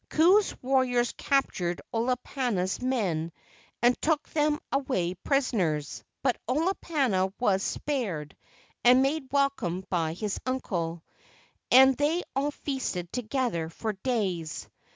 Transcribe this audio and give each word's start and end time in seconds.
Ku's 0.09 0.55
warriors 0.63 1.11
captured 1.15 1.79
Olopana's 1.93 2.81
men 2.81 3.31
and 3.83 3.95
took 4.01 4.27
them 4.29 4.59
away 4.71 5.13
prisoners, 5.13 6.03
but 6.23 6.37
Olopana 6.47 7.31
was 7.39 7.61
spared 7.61 8.35
and 8.83 9.03
made 9.03 9.27
welcome 9.31 9.85
by 9.91 10.13
his 10.13 10.39
uncle. 10.43 11.03
And 11.69 11.95
they 11.95 12.23
all 12.35 12.49
feasted 12.49 13.13
together 13.13 13.69
for 13.69 13.93
days. 13.93 14.67